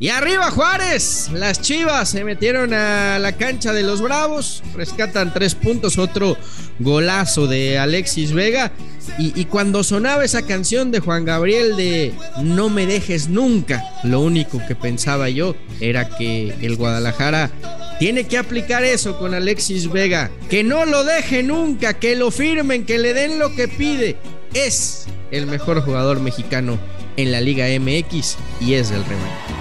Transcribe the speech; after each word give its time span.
Y 0.00 0.08
arriba 0.08 0.50
Juárez, 0.50 1.28
las 1.30 1.60
Chivas 1.60 2.08
se 2.08 2.24
metieron 2.24 2.72
a 2.72 3.18
la 3.18 3.32
cancha 3.32 3.74
de 3.74 3.82
los 3.82 4.00
Bravos, 4.00 4.62
rescatan 4.74 5.34
tres 5.34 5.54
puntos, 5.54 5.98
otro 5.98 6.38
golazo 6.78 7.46
de 7.46 7.78
Alexis 7.78 8.32
Vega. 8.32 8.72
Y, 9.18 9.44
cuando 9.44 9.84
sonaba 9.84 10.24
esa 10.24 10.46
canción 10.46 10.90
de 10.90 11.00
Juan 11.00 11.26
Gabriel 11.26 11.76
de 11.76 12.14
No 12.42 12.70
me 12.70 12.86
dejes 12.86 13.28
nunca, 13.28 13.84
lo 14.02 14.20
único 14.20 14.58
que 14.66 14.74
pensaba 14.74 15.28
yo 15.28 15.54
era 15.80 16.08
que 16.16 16.54
el 16.62 16.76
Guadalajara 16.76 17.50
tiene 17.98 18.24
que 18.24 18.38
aplicar 18.38 18.84
eso 18.84 19.18
con 19.18 19.34
Alexis 19.34 19.92
Vega, 19.92 20.30
que 20.48 20.64
no 20.64 20.86
lo 20.86 21.04
deje 21.04 21.42
nunca, 21.42 21.98
que 21.98 22.16
lo 22.16 22.30
firmen, 22.30 22.86
que 22.86 22.96
le 22.96 23.12
den 23.12 23.38
lo 23.38 23.54
que 23.54 23.68
pide. 23.68 24.16
Es 24.54 25.04
el 25.30 25.46
mejor 25.46 25.82
jugador 25.82 26.20
mexicano 26.20 26.78
en 27.18 27.32
la 27.32 27.42
Liga 27.42 27.66
MX 27.78 28.38
y 28.62 28.74
es 28.74 28.88
del 28.88 29.04
rebaño. 29.04 29.59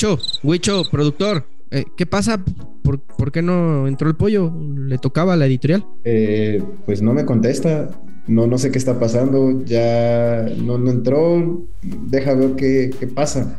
Huicho, 0.00 0.18
Huicho, 0.42 0.82
productor, 0.90 1.44
eh, 1.70 1.84
¿qué 1.94 2.06
pasa? 2.06 2.42
¿Por, 2.82 3.32
qué 3.32 3.42
no 3.42 3.86
entró 3.86 4.08
el 4.08 4.16
pollo? 4.16 4.50
¿Le 4.74 4.96
tocaba 4.96 5.34
a 5.34 5.36
la 5.36 5.44
editorial? 5.44 5.84
Eh, 6.04 6.62
pues 6.86 7.02
no 7.02 7.12
me 7.12 7.26
contesta. 7.26 7.90
No, 8.26 8.46
no 8.46 8.56
sé 8.56 8.70
qué 8.70 8.78
está 8.78 8.98
pasando. 8.98 9.62
Ya 9.66 10.46
no, 10.56 10.76
entró. 10.90 11.66
Deja 11.82 12.32
ver 12.32 12.56
qué, 12.56 13.08
pasa. 13.14 13.58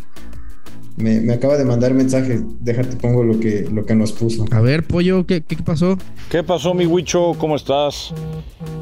Me, 0.97 1.31
acaba 1.31 1.57
de 1.57 1.65
mandar 1.65 1.93
mensaje. 1.93 2.41
Déjate, 2.59 2.97
pongo 2.97 3.23
lo 3.23 3.39
que, 3.39 3.69
lo 3.71 3.85
que 3.85 3.93
nos 3.93 4.11
puso. 4.11 4.45
A 4.49 4.61
ver, 4.61 4.87
pollo, 4.87 5.27
¿qué, 5.27 5.41
qué 5.41 5.57
pasó? 5.57 5.95
¿Qué 6.31 6.41
pasó, 6.43 6.73
mi 6.73 6.87
Huicho? 6.87 7.33
¿Cómo 7.37 7.55
estás? 7.55 8.15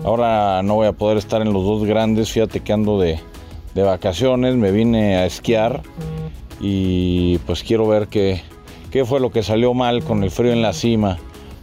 Ahora 0.06 0.64
no 0.64 0.76
voy 0.76 0.88
a 0.88 0.94
poder 0.94 1.18
estar 1.18 1.42
en 1.42 1.52
los 1.52 1.66
dos 1.66 1.84
grandes. 1.84 2.32
Fíjate 2.32 2.62
que 2.62 2.72
ando 2.72 3.02
de, 3.02 3.20
de 3.76 3.84
vacaciones. 3.84 4.56
Me 4.56 4.72
vine 4.72 5.18
a 5.18 5.26
esquiar 5.26 5.84
y 6.60 7.38
pues 7.40 7.64
quiero 7.64 7.88
ver 7.88 8.08
qué, 8.08 8.42
qué 8.92 9.06
fue 9.06 9.20
lo 9.20 9.32
que 9.32 9.44
salió 9.44 9.74
mal 9.74 10.04
con 10.04 10.24
el 10.24 10.32
frío 10.32 10.52
en 10.52 10.62
la 10.62 10.74
cima, 10.74 11.18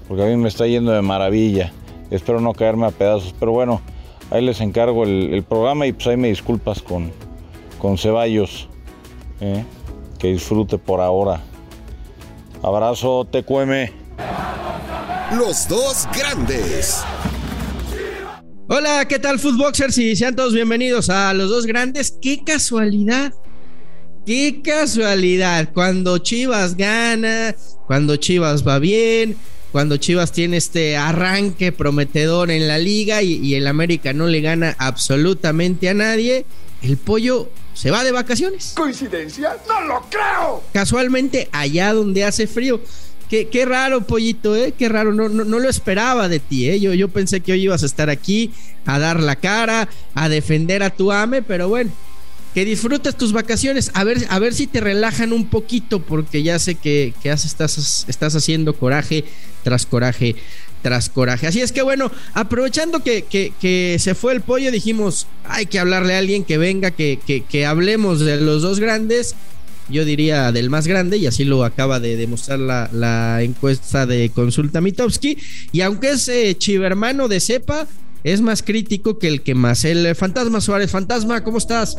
porque 0.09 0.23
a 0.23 0.27
mí 0.27 0.37
me 0.37 0.49
está 0.49 0.67
yendo 0.67 0.93
de 0.93 1.03
maravilla. 1.03 1.73
Espero 2.11 2.41
no 2.41 2.55
caerme 2.55 2.87
a 2.87 2.91
pedazos, 2.91 3.35
pero 3.39 3.53
bueno, 3.53 3.81
ahí 4.31 4.45
les 4.45 4.61
encargo 4.61 5.05
el, 5.05 5.45
programa 5.49 5.87
y 5.87 5.93
pues 5.93 6.07
ahí 6.07 6.17
me 6.17 6.29
disculpas 6.29 6.83
con, 6.83 7.11
con 7.79 7.99
Ceballos. 7.99 8.69
¿eh? 9.41 9.65
Que 10.19 10.29
disfrute 10.29 10.79
por 10.79 11.01
ahora. 11.01 11.43
Abrazo, 12.63 13.27
TQM. 13.31 13.91
Los 15.37 15.69
dos 15.69 16.09
grandes. 16.17 17.05
Hola, 18.69 19.07
¿qué 19.07 19.19
tal, 19.19 19.39
Footboxers? 19.39 19.99
Y 19.99 20.17
sean 20.17 20.35
todos 20.35 20.55
bienvenidos 20.55 21.11
a 21.11 21.33
Los 21.35 21.51
Dos 21.51 21.67
Grandes. 21.67 22.19
¡Qué 22.21 22.43
casualidad! 22.45 23.33
Qué 24.27 24.61
casualidad, 24.61 25.71
cuando 25.73 26.19
Chivas 26.19 26.77
gana, 26.77 27.55
cuando 27.87 28.17
Chivas 28.17 28.67
va 28.67 28.81
bien, 28.81 29.37
cuando 29.71 29.99
Chivas 29.99 30.33
tiene 30.33 30.57
este 30.57 30.97
arranque 30.97 31.71
prometedor 31.71 32.51
en 32.51 32.67
la 32.67 32.77
liga 32.77 33.23
y, 33.23 33.55
el 33.55 33.69
América 33.69 34.13
no 34.13 34.27
le 34.27 34.41
gana 34.41 34.75
absolutamente 34.81 35.89
a 35.89 35.95
nadie, 35.95 36.45
el 36.83 36.97
pollo 36.97 37.49
se 37.73 37.93
va 37.93 38.03
de 38.03 38.11
vacaciones. 38.11 38.73
¿Coincidencia? 38.75 39.59
¡No 39.69 39.83
lo 39.83 40.05
creo! 40.11 40.65
Casualmente 40.73 41.49
allá 41.53 41.93
donde 41.93 42.25
hace 42.25 42.49
frío. 42.49 42.81
Qué, 43.31 43.47
qué 43.47 43.65
raro, 43.65 44.09
pollito, 44.09 44.57
¿eh? 44.57 44.75
Qué 44.77 44.89
raro, 44.89 45.13
no, 45.15 45.29
no, 45.29 45.45
no, 45.45 45.61
lo 45.61 45.69
esperaba 45.69 46.29
de 46.29 46.41
ti, 46.41 46.69
¿eh? 46.69 46.81
Yo, 46.81 46.95
yo 46.95 47.07
pensé 47.11 47.43
que 47.43 47.53
hoy 47.53 47.63
ibas 47.63 47.85
a 47.85 47.87
estar 47.87 48.11
aquí 48.11 48.51
a 48.87 48.99
dar 48.99 49.21
la 49.21 49.37
cara, 49.37 49.89
a 50.15 50.29
defender 50.29 50.83
a 50.83 50.91
tu 50.91 51.13
ame, 51.13 51.43
pero 51.43 51.69
bueno, 51.69 51.93
que 52.57 52.65
disfrutes 52.65 53.15
tus 53.15 53.35
vacaciones. 53.35 53.91
A 53.93 54.03
ver, 54.03 54.25
a 54.31 54.39
ver 54.39 54.55
si 54.55 54.67
te 54.67 54.81
relajan 54.81 55.35
un 55.35 55.45
poquito, 55.45 56.01
porque 56.01 56.43
ya 56.43 56.59
sé 56.59 56.75
que, 56.75 57.13
estás, 57.23 58.07
estás 58.09 58.35
haciendo 58.35 58.73
coraje 58.73 59.25
tras 59.63 59.85
coraje 59.85 60.37
tras 60.81 61.11
coraje. 61.11 61.47
Así 61.47 61.61
es 61.61 61.71
que 61.71 61.83
bueno, 61.83 62.11
aprovechando 62.33 63.01
que, 63.05 63.25
que, 63.29 63.97
se 63.99 64.15
fue 64.15 64.33
el 64.33 64.41
pollo, 64.41 64.71
dijimos, 64.71 65.27
hay 65.45 65.67
que 65.67 65.79
hablarle 65.79 66.15
a 66.15 66.19
alguien 66.19 66.45
que 66.45 66.57
venga, 66.57 66.93
que, 66.93 67.19
que, 67.47 67.67
hablemos 67.67 68.21
de 68.21 68.41
los 68.41 68.63
dos 68.63 68.81
grandes. 68.81 69.35
Yo 69.91 70.07
diría 70.07 70.51
del 70.51 70.71
más 70.71 70.87
grande, 70.87 71.19
y 71.19 71.27
así 71.27 71.45
lo 71.45 71.63
acaba 71.63 72.01
de 72.01 72.17
demostrar 72.17 72.59
la, 72.59 73.43
encuesta 73.43 74.07
de 74.07 74.31
Consulta 74.31 74.81
Mitowski. 74.81 75.37
Y 75.73 75.83
aunque 75.83 76.13
es 76.13 76.27
eh, 76.29 76.57
chivermano 76.57 77.29
de 77.29 77.39
cepa, 77.39 77.87
es 78.25 78.41
más 78.41 78.63
crítico 78.63 79.19
que 79.19 79.29
el 79.29 79.43
que 79.43 79.55
más. 79.55 79.85
El 79.85 80.15
Fantasma 80.15 80.61
Suárez, 80.61 80.91
Fantasma, 80.91 81.43
¿cómo 81.45 81.59
estás? 81.59 81.97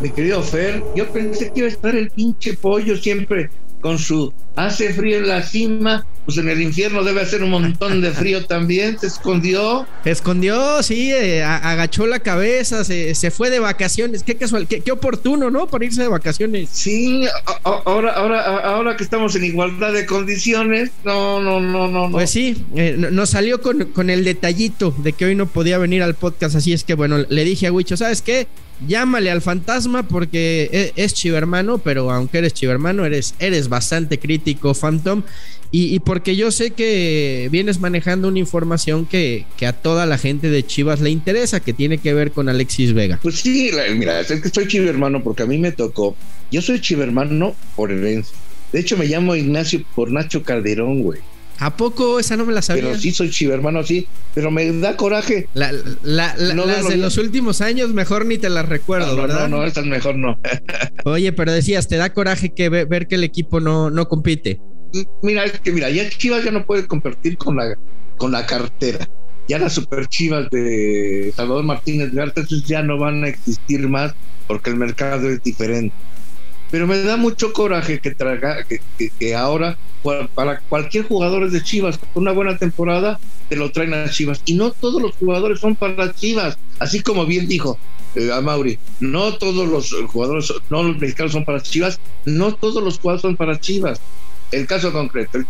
Mi 0.00 0.10
querido 0.10 0.42
Fer, 0.42 0.82
yo 0.96 1.08
pensé 1.12 1.52
que 1.52 1.60
iba 1.60 1.68
a 1.68 1.70
estar 1.70 1.94
el 1.94 2.10
pinche 2.10 2.54
pollo 2.54 2.96
siempre 2.96 3.50
con 3.80 3.98
su 3.98 4.32
hace 4.56 4.92
frío 4.92 5.18
en 5.18 5.28
la 5.28 5.42
cima, 5.42 6.06
pues 6.24 6.38
en 6.38 6.48
el 6.48 6.60
infierno 6.60 7.02
debe 7.02 7.22
hacer 7.22 7.42
un 7.42 7.50
montón 7.50 8.00
de 8.00 8.10
frío 8.10 8.44
también, 8.46 8.98
se 8.98 9.06
escondió. 9.06 9.86
Se 10.04 10.10
escondió, 10.10 10.82
sí, 10.82 11.10
eh, 11.12 11.42
agachó 11.42 12.06
la 12.06 12.20
cabeza, 12.20 12.84
se, 12.84 13.30
fue 13.30 13.50
de 13.50 13.58
vacaciones, 13.58 14.22
qué 14.22 14.36
casual, 14.36 14.66
qué, 14.66 14.92
oportuno, 14.92 15.50
¿no? 15.50 15.66
Para 15.66 15.84
irse 15.84 16.02
de 16.02 16.08
vacaciones. 16.08 16.68
Sí, 16.70 17.24
ahora, 17.64 18.12
ahora, 18.12 18.58
ahora 18.58 18.96
que 18.96 19.04
estamos 19.04 19.34
en 19.36 19.44
igualdad 19.44 19.92
de 19.92 20.06
condiciones, 20.06 20.90
no, 21.04 21.40
no, 21.40 21.60
no, 21.60 21.88
no. 21.88 22.10
Pues 22.10 22.30
sí, 22.30 22.64
eh, 22.76 22.96
nos 22.98 23.30
salió 23.30 23.60
con, 23.60 23.84
con 23.92 24.10
el 24.10 24.24
detallito 24.24 24.94
de 24.98 25.12
que 25.12 25.24
hoy 25.24 25.34
no 25.34 25.46
podía 25.46 25.78
venir 25.78 26.02
al 26.02 26.14
podcast, 26.14 26.56
así 26.56 26.72
es 26.72 26.84
que 26.84 26.94
bueno, 26.94 27.18
le 27.28 27.44
dije 27.44 27.66
a 27.66 27.72
Huicho, 27.72 27.96
¿sabes 27.96 28.22
qué? 28.22 28.46
llámale 28.86 29.30
al 29.30 29.42
fantasma 29.42 30.02
porque 30.02 30.68
e, 30.72 30.92
es, 30.96 31.14
chivermano, 31.14 31.78
pero 31.78 32.10
aunque 32.10 32.38
eres 32.38 32.54
chivermano, 32.54 33.04
eres, 33.04 33.34
eres 33.38 33.68
bastante 33.68 34.18
crítico, 34.18 34.41
Phantom. 34.80 35.22
Y, 35.74 36.00
porque 36.00 36.36
yo 36.36 36.50
sé 36.50 36.72
que 36.72 37.48
vienes 37.50 37.80
manejando 37.80 38.28
una 38.28 38.38
información 38.38 39.06
que, 39.06 39.46
que, 39.56 39.66
a 39.66 39.72
toda 39.72 40.04
la 40.04 40.18
gente 40.18 40.50
de 40.50 40.66
Chivas 40.66 41.00
le 41.00 41.08
interesa, 41.08 41.60
que 41.60 41.72
tiene 41.72 41.96
que 41.96 42.12
ver 42.12 42.30
con 42.32 42.50
Alexis 42.50 42.92
Vega. 42.92 43.18
Pues 43.22 43.36
sí, 43.36 43.70
mira, 43.96 44.20
es 44.20 44.28
que 44.28 44.50
soy 44.50 44.68
chivermano 44.68 45.22
porque 45.22 45.44
a 45.44 45.46
mí 45.46 45.56
me 45.56 45.72
tocó. 45.72 46.14
Yo 46.50 46.60
soy 46.60 46.78
chivermano 46.78 47.54
por 47.74 47.90
herencia. 47.90 48.36
De 48.70 48.80
hecho, 48.80 48.98
me 48.98 49.06
llamo 49.06 49.34
Ignacio 49.34 49.82
por 49.94 50.10
Nacho 50.10 50.42
Calderón, 50.42 51.02
güey. 51.02 51.20
¿A 51.62 51.76
poco 51.76 52.18
esa 52.18 52.36
no 52.36 52.44
me 52.44 52.52
la 52.52 52.60
sabía? 52.60 52.82
Pero 52.82 52.98
sí 52.98 53.12
soy 53.12 53.30
chivermano, 53.30 53.84
sí, 53.84 54.08
pero 54.34 54.50
me 54.50 54.70
da 54.80 54.96
coraje. 54.96 55.46
La, 55.54 55.70
las 56.02 56.36
de 56.36 56.96
los 56.96 57.18
últimos 57.18 57.60
años 57.60 57.90
mejor 57.94 58.26
ni 58.26 58.36
te 58.36 58.50
las 58.50 58.68
recuerdo, 58.68 59.14
no, 59.14 59.22
¿verdad? 59.22 59.48
No, 59.48 59.58
no, 59.58 59.64
estas 59.64 59.86
mejor 59.86 60.16
no. 60.16 60.40
Oye, 61.04 61.32
pero 61.32 61.52
decías, 61.52 61.86
¿te 61.86 61.96
da 61.98 62.12
coraje 62.12 62.52
que 62.52 62.68
ver 62.68 63.06
que 63.06 63.14
el 63.14 63.22
equipo 63.22 63.60
no, 63.60 63.90
no 63.90 64.08
compite? 64.08 64.60
Mira, 65.22 65.44
es 65.44 65.60
que 65.60 65.70
mira, 65.70 65.88
ya 65.88 66.08
Chivas 66.08 66.42
ya 66.42 66.50
no 66.50 66.66
puede 66.66 66.88
competir 66.88 67.38
con 67.38 67.56
la, 67.56 67.76
con 68.16 68.32
la 68.32 68.44
cartera. 68.44 69.08
Ya 69.48 69.60
las 69.60 69.74
super 69.74 70.08
Chivas 70.08 70.50
de 70.50 71.32
Salvador 71.36 71.62
Martínez 71.62 72.10
de 72.10 72.22
Artes 72.22 72.48
ya 72.66 72.82
no 72.82 72.98
van 72.98 73.22
a 73.22 73.28
existir 73.28 73.88
más 73.88 74.14
porque 74.48 74.70
el 74.70 74.76
mercado 74.76 75.30
es 75.30 75.40
diferente 75.44 75.94
pero 76.72 76.86
me 76.86 77.02
da 77.02 77.18
mucho 77.18 77.52
coraje 77.52 78.00
que, 78.00 78.12
traga, 78.12 78.64
ahora 79.36 79.76
para 80.34 80.58
cualquier 80.60 81.04
jugador 81.04 81.50
de 81.50 81.62
Chivas 81.62 82.00
una 82.14 82.32
buena 82.32 82.56
temporada 82.56 83.20
te 83.50 83.56
lo 83.56 83.70
traen 83.70 83.92
a 83.92 84.08
Chivas. 84.08 84.40
Y 84.46 84.54
no 84.54 84.70
todos 84.70 85.00
los 85.00 85.14
jugadores 85.16 85.60
son 85.60 85.76
para 85.76 86.14
Chivas. 86.14 86.56
Así 86.78 87.02
como 87.02 87.26
bien 87.26 87.46
dijo 87.46 87.78
eh, 88.14 88.32
a 88.32 88.40
Mauri 88.40 88.78
no 89.00 89.34
todos 89.34 89.68
los 89.68 89.92
jugadores 90.06 90.50
no 90.70 90.82
los 90.82 90.98
mexicanos 90.98 91.32
son 91.32 91.44
para 91.44 91.60
Chivas 91.60 92.00
no 92.24 92.54
todos 92.54 92.82
los 92.82 92.98
jugadores 92.98 93.20
son 93.20 93.36
para 93.36 93.60
Chivas. 93.60 94.00
El 94.50 94.66
caso 94.66 94.92
concreto 94.92 95.36
el, 95.36 95.46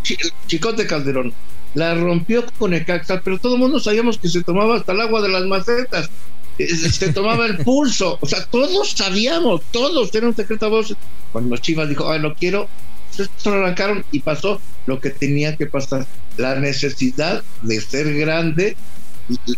Chicote 0.49 0.89
Calderón 0.89 1.33
la 1.75 1.95
rompió 1.95 2.45
con 2.59 2.75
Ecaxa 2.75 3.21
pero 3.23 3.39
todo 3.39 3.55
el 3.55 3.61
mundo 3.61 3.79
sabíamos 3.79 4.19
que 4.19 4.29
se 4.29 4.43
tomaba 4.43 4.75
hasta 4.75 4.91
el 4.91 5.01
agua 5.01 5.23
de 5.23 5.29
las 5.29 5.45
macetas 5.45 6.11
se 6.59 7.13
tomaba 7.13 7.47
el 7.47 7.59
pulso. 7.59 8.19
O 8.21 8.27
sea, 8.27 8.45
todos 8.47 8.91
sabíamos, 8.91 9.63
todos, 9.71 10.15
era 10.15 10.27
un 10.27 10.37
secreto 10.37 10.67
a 10.67 10.69
voz. 10.69 10.95
Cuando 11.33 11.57
Chivas 11.57 11.89
dijo, 11.89 12.11
ay, 12.11 12.21
lo 12.21 12.35
quiero, 12.35 12.69
se 13.11 13.49
arrancaron 13.49 14.05
y 14.13 14.21
pasó 14.21 14.61
lo 14.87 15.01
que 15.01 15.11
tenía 15.11 15.57
que 15.57 15.67
pasar. 15.67 16.07
La 16.37 16.55
necesidad 16.57 17.43
de 17.63 17.81
ser 17.81 18.15
grande 18.15 18.77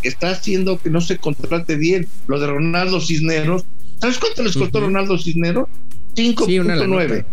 está 0.02 0.30
haciendo 0.30 0.78
que 0.78 0.90
no 0.90 1.00
se 1.00 1.18
contrate 1.18 1.76
bien. 1.76 2.06
Lo 2.26 2.38
de 2.38 2.46
Ronaldo 2.46 3.00
Cisneros, 3.00 3.64
¿sabes 4.00 4.18
cuánto 4.18 4.42
les 4.42 4.56
costó 4.56 4.80
Ronaldo 4.80 5.18
Cisneros? 5.18 5.68
5.9. 6.14 7.24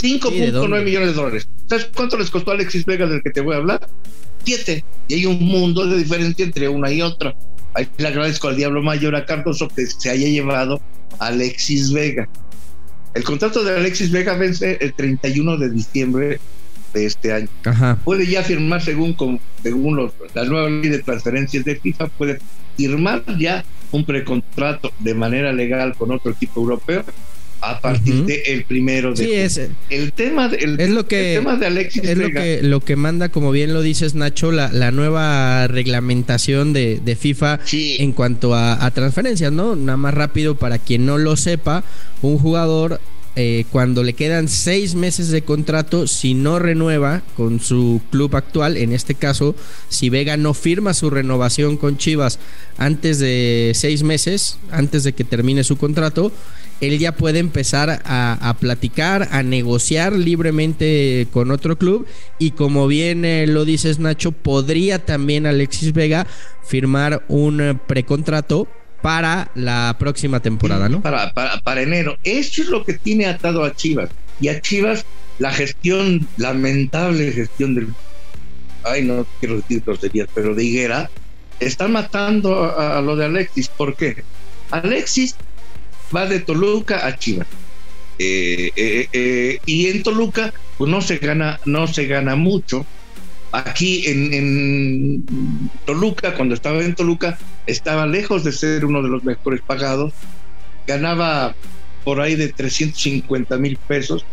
5.9 0.00 0.84
millones 0.84 1.08
de 1.08 1.14
dólares. 1.14 1.48
¿Sabes 1.68 1.90
cuánto 1.94 2.16
les 2.16 2.30
costó 2.30 2.52
Alexis 2.52 2.84
Vega 2.84 3.06
del 3.06 3.22
que 3.22 3.30
te 3.30 3.40
voy 3.40 3.54
a 3.54 3.58
hablar? 3.58 3.88
7. 4.44 4.84
Y 5.08 5.14
hay 5.14 5.26
un 5.26 5.42
mundo 5.42 5.86
de 5.86 5.98
diferencia 5.98 6.44
entre 6.44 6.68
una 6.68 6.90
y 6.90 7.02
otra. 7.02 7.34
Ahí 7.78 7.88
le 7.96 8.08
agradezco 8.08 8.48
al 8.48 8.56
Diablo 8.56 8.82
Mayor 8.82 9.14
a 9.14 9.24
Cardoso 9.24 9.68
que 9.68 9.86
se 9.86 10.10
haya 10.10 10.26
llevado 10.26 10.82
a 11.20 11.28
Alexis 11.28 11.92
Vega. 11.92 12.28
El 13.14 13.22
contrato 13.22 13.62
de 13.62 13.76
Alexis 13.76 14.10
Vega 14.10 14.34
vence 14.34 14.78
el 14.80 14.92
31 14.94 15.56
de 15.58 15.70
diciembre 15.70 16.40
de 16.92 17.06
este 17.06 17.32
año. 17.32 17.46
Ajá. 17.64 17.96
Puede 18.04 18.26
ya 18.26 18.42
firmar 18.42 18.82
según, 18.82 19.16
según 19.62 19.94
los, 19.94 20.12
la 20.34 20.44
nueva 20.44 20.68
ley 20.68 20.88
de 20.88 20.98
transferencias 20.98 21.64
de 21.64 21.76
FIFA, 21.76 22.08
puede 22.08 22.40
firmar 22.76 23.22
ya 23.38 23.64
un 23.92 24.04
precontrato 24.04 24.92
de 24.98 25.14
manera 25.14 25.52
legal 25.52 25.94
con 25.96 26.10
otro 26.10 26.32
equipo 26.32 26.60
europeo 26.60 27.04
a 27.60 27.80
partir 27.80 28.24
del 28.24 28.64
primero 28.64 29.14
de 29.14 29.24
sí, 29.24 29.32
es, 29.32 29.60
el 29.90 30.12
tema 30.12 30.48
de, 30.48 30.58
es 30.78 30.90
lo 30.90 31.06
que 31.06 31.34
el 31.34 31.40
tema 31.40 31.56
de 31.56 31.66
Alexis 31.66 32.04
es 32.04 32.16
lo 32.16 32.30
que 32.30 32.60
lo 32.62 32.80
que 32.80 32.96
manda 32.96 33.28
como 33.30 33.50
bien 33.50 33.74
lo 33.74 33.82
dices 33.82 34.14
Nacho 34.14 34.52
la, 34.52 34.70
la 34.72 34.90
nueva 34.90 35.66
reglamentación 35.66 36.72
de, 36.72 37.00
de 37.04 37.16
FIFA 37.16 37.60
Sí. 37.64 37.96
en 37.98 38.12
cuanto 38.12 38.54
a, 38.54 38.84
a 38.84 38.90
transferencias 38.92 39.52
no 39.52 39.74
nada 39.76 39.96
más 39.96 40.14
rápido 40.14 40.54
para 40.56 40.78
quien 40.78 41.04
no 41.06 41.18
lo 41.18 41.36
sepa 41.36 41.82
un 42.22 42.38
jugador 42.38 43.00
eh, 43.40 43.66
cuando 43.70 44.02
le 44.02 44.14
quedan 44.14 44.48
seis 44.48 44.96
meses 44.96 45.28
de 45.28 45.42
contrato, 45.42 46.08
si 46.08 46.34
no 46.34 46.58
renueva 46.58 47.22
con 47.36 47.60
su 47.60 48.00
club 48.10 48.34
actual, 48.34 48.76
en 48.76 48.92
este 48.92 49.14
caso, 49.14 49.54
si 49.88 50.08
Vega 50.10 50.36
no 50.36 50.54
firma 50.54 50.92
su 50.92 51.08
renovación 51.08 51.76
con 51.76 51.98
Chivas 51.98 52.40
antes 52.78 53.20
de 53.20 53.70
seis 53.76 54.02
meses, 54.02 54.58
antes 54.72 55.04
de 55.04 55.12
que 55.12 55.22
termine 55.22 55.62
su 55.62 55.76
contrato, 55.76 56.32
él 56.80 56.98
ya 56.98 57.12
puede 57.12 57.38
empezar 57.38 58.02
a, 58.04 58.56
platicar, 58.60 59.28
a 59.32 59.42
negociar 59.42 60.12
libremente 60.12 61.26
con 61.32 61.50
otro 61.50 61.76
club 61.76 62.06
y 62.38 62.52
como 62.52 62.86
bien 62.86 63.24
eh, 63.24 63.46
lo 63.46 63.64
dices 63.64 63.98
Nacho, 63.98 64.32
podría 64.32 65.04
también 65.04 65.46
Alexis 65.46 65.92
Vega 65.92 66.26
firmar 66.64 67.24
un 67.28 67.60
eh, 67.60 67.74
precontrato 67.86 68.68
para 69.02 69.50
la 69.54 69.96
próxima 69.98 70.40
temporada, 70.40 70.88
¿no? 70.88 71.02
Para, 71.02 71.32
para, 71.32 71.60
para 71.60 71.82
enero. 71.82 72.16
Eso 72.24 72.62
es 72.62 72.68
lo 72.68 72.84
que 72.84 72.94
tiene 72.94 73.26
atado 73.26 73.64
a 73.64 73.74
Chivas. 73.74 74.10
Y 74.40 74.48
a 74.48 74.60
Chivas, 74.60 75.04
la 75.38 75.52
gestión, 75.52 76.26
lamentable 76.36 77.32
gestión 77.32 77.74
del. 77.74 77.88
Ay, 78.84 79.04
no 79.04 79.26
quiero 79.40 79.56
decir 79.56 79.82
groserías, 79.84 80.28
pero 80.34 80.54
de 80.54 80.64
Higuera, 80.64 81.10
está 81.60 81.86
matando 81.86 82.64
a, 82.64 82.98
a 82.98 83.00
lo 83.00 83.14
de 83.14 83.26
Alexis. 83.26 83.68
¿Por 83.68 83.94
qué? 83.94 84.24
Alexis 84.70 85.36
va 86.14 86.26
de 86.26 86.40
Toluca 86.40 87.06
a 87.06 87.16
Chivas. 87.16 87.46
Eh, 88.18 88.72
eh, 88.74 89.08
eh, 89.12 89.58
y 89.64 89.86
en 89.86 90.02
Toluca, 90.02 90.52
pues 90.76 90.90
no 90.90 91.00
se 91.00 91.18
gana, 91.18 91.60
no 91.64 91.86
se 91.86 92.06
gana 92.06 92.36
mucho. 92.36 92.84
Aquí 93.52 94.02
en, 94.06 95.24
Toluca, 95.86 96.34
cuando 96.34 96.54
estaba 96.54 96.82
en 96.82 96.94
Toluca, 96.94 97.38
estaba 97.66 98.06
lejos 98.06 98.44
de 98.44 98.52
ser 98.52 98.84
uno 98.84 99.02
de 99.02 99.08
los 99.08 99.24
mejores 99.24 99.60
pagados. 99.62 100.12
Ganaba 100.86 101.54
por 102.04 102.20
ahí 102.20 102.34
de 102.34 102.48
350 102.48 103.56
mil 103.58 103.76
pesos 103.76 104.24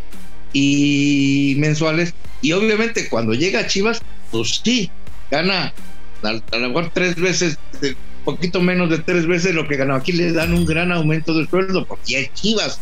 y 0.52 1.56
mensuales. 1.58 2.14
Y 2.42 2.52
obviamente 2.54 3.08
cuando 3.10 3.34
llega 3.34 3.62
a 3.62 3.68
Chivas, 3.68 4.02
pues 4.32 4.62
sí, 4.64 4.90
gana 5.32 5.74
a, 6.24 6.58
lo 6.58 6.68
mejor 6.68 6.92
tres 6.94 7.16
veces, 7.16 7.58
poquito 8.26 8.60
menos 8.60 8.90
de 8.90 9.00
tres 9.00 9.26
veces 9.28 9.56
lo 9.56 9.68
que 9.68 9.78
ganaba. 9.78 10.00
Aquí 10.00 10.12
le 10.12 10.34
dan 10.34 10.54
un 10.54 10.66
gran 10.66 10.92
aumento 10.92 11.34
de 11.38 11.48
sueldo 11.48 11.86
porque 11.86 12.20
es 12.20 12.34
Chivas. 12.34 12.80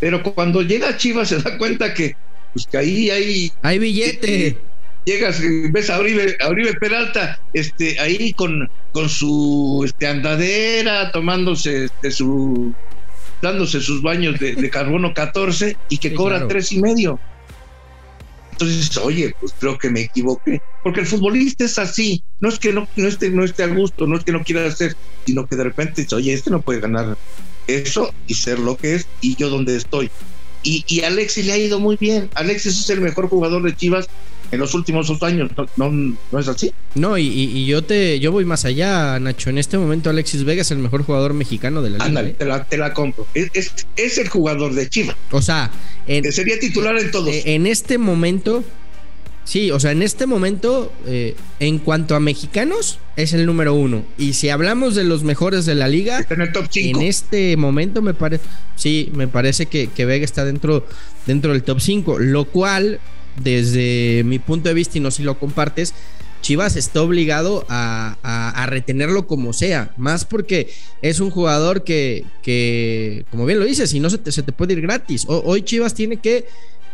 Pero 0.00 0.22
cuando 0.22 0.62
llega 0.62 0.88
a 0.88 0.96
Chivas 0.96 1.28
se 1.28 1.40
da 1.40 1.56
cuenta 1.58 1.94
que, 1.94 2.16
pues 2.52 2.66
que 2.66 2.76
ahí 2.78 3.10
hay... 3.10 3.52
Hay 3.62 3.78
billete. 3.78 4.58
Llegas 5.04 5.40
y 5.40 5.70
ves 5.70 5.88
a 5.88 6.00
Oribe, 6.00 6.36
a 6.40 6.48
Oribe 6.48 6.74
Peralta 6.74 7.38
este, 7.52 8.00
ahí 8.00 8.32
con, 8.32 8.68
con 8.90 9.08
su 9.08 9.82
este, 9.86 10.08
andadera, 10.08 11.12
tomándose 11.12 11.84
este, 11.84 12.10
su 12.10 12.74
dándose 13.40 13.80
sus 13.80 14.02
baños 14.02 14.40
de, 14.40 14.56
de 14.56 14.70
carbono 14.70 15.14
14 15.14 15.76
y 15.90 15.98
que 15.98 16.08
Sí, 16.08 16.14
cobra 16.14 16.36
claro. 16.36 16.48
tres 16.48 16.72
y 16.72 16.80
medio. 16.80 17.20
Entonces, 18.58 18.96
oye, 18.96 19.34
pues 19.38 19.52
creo 19.58 19.76
que 19.76 19.90
me 19.90 20.00
equivoqué. 20.02 20.62
Porque 20.82 21.00
el 21.00 21.06
futbolista 21.06 21.64
es 21.64 21.78
así. 21.78 22.24
No 22.40 22.48
es 22.48 22.58
que 22.58 22.72
no, 22.72 22.88
no, 22.96 23.06
esté, 23.06 23.28
no 23.28 23.44
esté 23.44 23.64
a 23.64 23.66
gusto, 23.66 24.06
no 24.06 24.16
es 24.16 24.24
que 24.24 24.32
no 24.32 24.42
quiera 24.42 24.64
hacer, 24.66 24.96
sino 25.26 25.46
que 25.46 25.56
de 25.56 25.64
repente 25.64 26.02
dice, 26.02 26.14
oye, 26.14 26.32
este 26.32 26.50
no 26.50 26.62
puede 26.62 26.80
ganar 26.80 27.18
eso 27.66 28.14
y 28.26 28.34
ser 28.34 28.58
lo 28.58 28.76
que 28.76 28.94
es 28.94 29.06
y 29.20 29.36
yo 29.36 29.50
donde 29.50 29.76
estoy. 29.76 30.10
Y, 30.62 30.84
y 30.88 31.02
Alexis 31.02 31.44
le 31.44 31.52
ha 31.52 31.58
ido 31.58 31.78
muy 31.78 31.96
bien. 31.96 32.30
Alexis 32.34 32.80
es 32.80 32.88
el 32.88 33.02
mejor 33.02 33.28
jugador 33.28 33.62
de 33.62 33.76
Chivas 33.76 34.08
en 34.52 34.58
los 34.60 34.74
últimos 34.74 35.08
dos 35.08 35.22
años. 35.22 35.50
¿No, 35.56 35.66
no, 35.90 36.16
no 36.32 36.38
es 36.38 36.48
así? 36.48 36.72
No, 36.94 37.18
y, 37.18 37.26
y- 37.26 37.66
yo 37.66 37.82
te, 37.82 38.18
yo 38.20 38.32
voy 38.32 38.44
más 38.44 38.64
allá, 38.64 39.18
Nacho. 39.18 39.50
En 39.50 39.58
este 39.58 39.76
momento 39.78 40.08
Alexis 40.10 40.44
Vega 40.44 40.62
es 40.62 40.70
el 40.70 40.78
mejor 40.78 41.02
jugador 41.04 41.34
mexicano 41.34 41.82
de 41.82 41.90
la 41.90 41.96
liga. 41.96 42.06
Ándale, 42.06 42.30
¿eh? 42.30 42.36
te 42.38 42.44
la, 42.44 42.64
te 42.64 42.76
la 42.78 42.92
compro. 42.94 43.26
Es, 43.34 43.50
es, 43.54 43.86
es 43.96 44.18
el 44.18 44.28
jugador 44.28 44.74
de 44.74 44.88
Chivas. 44.88 45.16
O 45.30 45.42
sea, 45.42 45.70
en, 46.06 46.22
Que 46.22 46.32
sería 46.32 46.58
titular 46.58 46.96
en 46.98 47.10
todos. 47.10 47.28
eh, 47.28 47.42
en 47.54 47.66
este 47.66 47.98
momento, 47.98 48.64
sí, 49.44 49.70
o 49.70 49.78
sea, 49.80 49.92
en 49.92 50.02
este 50.02 50.26
momento, 50.26 50.92
eh, 51.06 51.34
en 51.60 51.78
cuanto 51.78 52.14
a 52.14 52.20
mexicanos, 52.20 52.98
es 53.16 53.32
el 53.32 53.46
número 53.46 53.74
uno. 53.74 54.04
Y 54.18 54.32
si 54.34 54.48
hablamos 54.48 54.94
de 54.94 55.04
los 55.04 55.22
mejores 55.22 55.66
de 55.66 55.74
la 55.74 55.88
liga, 55.88 56.20
Está 56.20 56.34
en 56.34 56.42
el 56.42 56.52
top 56.52 56.66
5. 56.70 56.98
en 57.00 57.06
este 57.06 57.56
momento 57.56 58.02
me 58.02 58.14
parece, 58.14 58.44
sí, 58.76 59.10
me 59.14 59.26
parece 59.28 59.66
que, 59.66 59.88
que 59.88 60.04
Vega 60.04 60.24
está 60.24 60.44
dentro, 60.44 60.86
dentro 61.26 61.52
del 61.52 61.62
top 61.62 61.80
5, 61.80 62.18
lo 62.18 62.44
cual, 62.46 63.00
desde 63.42 64.22
mi 64.24 64.38
punto 64.38 64.68
de 64.68 64.74
vista, 64.74 64.98
y 64.98 65.00
no 65.00 65.10
si 65.10 65.22
lo 65.22 65.38
compartes, 65.38 65.94
Chivas 66.42 66.76
está 66.76 67.02
obligado 67.02 67.64
a, 67.68 68.66
retenerlo 68.68 69.26
como 69.26 69.52
sea, 69.52 69.92
más 69.96 70.24
porque 70.24 70.70
es 71.02 71.20
un 71.20 71.30
jugador 71.30 71.82
que, 71.82 72.24
que 72.42 73.24
como 73.30 73.46
bien 73.46 73.58
lo 73.58 73.64
dices, 73.64 73.90
si 73.90 74.00
no 74.00 74.10
se 74.10 74.18
te, 74.18 74.30
se 74.32 74.42
te 74.42 74.52
puede 74.52 74.74
ir 74.74 74.80
gratis. 74.80 75.24
O- 75.28 75.42
hoy 75.44 75.62
Chivas 75.62 75.94
tiene 75.94 76.18
que 76.18 76.46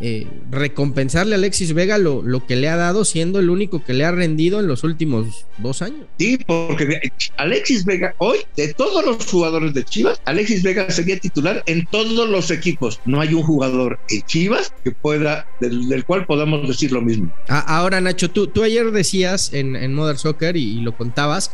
eh, 0.04 0.26
recompensarle 0.50 1.36
a 1.36 1.38
Alexis 1.38 1.74
Vega 1.74 1.96
lo, 1.96 2.22
lo 2.22 2.44
que 2.44 2.56
le 2.56 2.68
ha 2.68 2.74
dado, 2.74 3.04
siendo 3.04 3.38
el 3.38 3.50
único 3.50 3.84
que 3.84 3.94
le 3.94 4.04
ha 4.04 4.10
rendido 4.10 4.58
en 4.58 4.66
los 4.66 4.82
últimos 4.82 5.46
dos 5.58 5.80
años. 5.80 6.06
Sí, 6.18 6.38
porque 6.44 7.12
Alexis 7.36 7.84
Vega, 7.84 8.12
hoy, 8.18 8.38
de 8.56 8.74
todos 8.74 9.04
los 9.06 9.24
jugadores 9.24 9.74
de 9.74 9.84
Chivas, 9.84 10.20
Alexis 10.24 10.64
Vega 10.64 10.90
sería 10.90 11.18
titular 11.20 11.62
en 11.66 11.86
todos 11.86 12.28
los 12.28 12.50
equipos. 12.50 12.98
No 13.04 13.20
hay 13.20 13.32
un 13.32 13.44
jugador 13.44 14.00
en 14.10 14.22
Chivas 14.22 14.72
que 14.82 14.90
pueda, 14.90 15.46
del, 15.60 15.88
del 15.88 16.04
cual 16.04 16.26
podamos 16.26 16.66
decir 16.66 16.90
lo 16.90 17.00
mismo. 17.00 17.32
Ahora, 17.48 18.00
Nacho, 18.00 18.28
tú, 18.28 18.48
tú 18.48 18.64
ayer 18.64 18.90
decías 18.90 19.52
en, 19.52 19.76
en 19.76 19.94
Modern 19.94 20.18
Soccer 20.18 20.56
y, 20.56 20.78
y 20.78 20.80
lo 20.80 20.96
contabas 20.96 21.52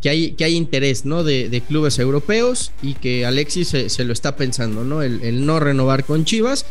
que 0.00 0.08
hay, 0.08 0.30
que 0.32 0.44
hay 0.44 0.54
interés 0.54 1.04
¿no? 1.04 1.24
de, 1.24 1.48
de 1.48 1.60
clubes 1.60 1.98
europeos 1.98 2.70
y 2.80 2.94
que 2.94 3.26
Alexis 3.26 3.66
se, 3.66 3.88
se 3.88 4.04
lo 4.04 4.12
está 4.12 4.36
pensando, 4.36 4.84
¿no? 4.84 5.02
El, 5.02 5.20
el 5.22 5.44
no 5.44 5.58
renovar 5.58 6.04
con 6.04 6.24
Chivas 6.24 6.64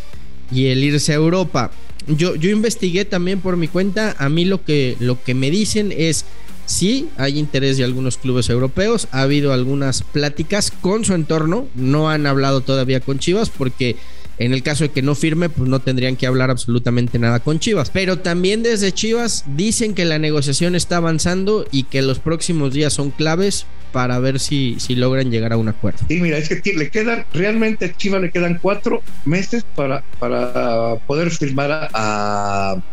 y 0.52 0.68
el 0.68 0.84
irse 0.84 1.12
a 1.14 1.16
Europa. 1.16 1.72
Yo, 2.08 2.36
yo 2.36 2.50
investigué 2.50 3.06
también 3.06 3.42
por 3.42 3.58
mi 3.58 3.68
cuenta. 3.68 4.16
A 4.18 4.30
mí 4.30 4.46
lo 4.46 4.64
que, 4.64 4.96
lo 5.00 5.22
que 5.22 5.34
me 5.34 5.52
dicen 5.52 5.94
es. 5.96 6.26
Sí, 6.66 7.08
hay 7.16 7.40
interés 7.40 7.78
de 7.78 7.86
algunos 7.86 8.18
clubes 8.18 8.50
europeos. 8.50 9.08
Ha 9.12 9.22
habido 9.22 9.54
algunas 9.54 10.04
pláticas 10.04 10.70
con 10.70 11.06
su 11.06 11.14
entorno. 11.14 11.66
No 11.76 12.10
han 12.10 12.26
hablado 12.26 12.60
todavía 12.60 13.00
con 13.00 13.20
Chivas 13.20 13.50
porque 13.50 13.96
en 14.38 14.54
el 14.54 14.64
caso 14.64 14.84
de 14.84 14.90
que 14.90 15.02
no 15.02 15.16
firme, 15.16 15.50
pues 15.50 15.70
no 15.70 15.80
tendrían 15.80 16.16
que 16.16 16.28
hablar 16.28 16.52
absolutamente 16.52 17.20
nada 17.20 17.40
con 17.40 17.60
Chivas. 17.60 17.90
Pero 17.90 18.20
también 18.20 18.64
desde 18.64 18.92
Chivas 18.92 19.46
dicen 19.56 19.94
que 19.94 20.06
la 20.06 20.20
negociación 20.20 20.76
está 20.76 20.98
avanzando 20.98 21.66
y 21.72 21.84
que 21.84 22.02
los 22.02 22.20
próximos 22.20 22.74
días 22.74 22.94
son 22.94 23.12
claves 23.12 23.66
para 23.92 24.20
ver 24.20 24.40
si, 24.40 24.76
si 24.80 24.96
logran 24.96 25.32
llegar 25.32 25.54
a 25.54 25.58
un 25.58 25.70
acuerdo. 25.70 26.00
Sí, 26.08 26.20
mira, 26.22 26.38
es 26.38 26.50
que 26.50 26.74
le 26.74 26.90
quedan, 26.90 27.26
realmente 27.34 27.86
a 27.86 27.94
Chivas 27.96 28.22
le 28.22 28.32
quedan 28.32 28.60
cuatro 28.62 29.02
meses 29.26 29.64
para, 29.76 30.04
para 30.20 30.96
poder 31.08 31.32
firmar 31.32 31.72
a, 31.72 31.90
a, 31.94 32.84